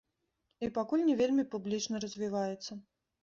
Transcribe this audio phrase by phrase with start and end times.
[0.67, 2.71] І пакуль не вельмі публічна развіваецца.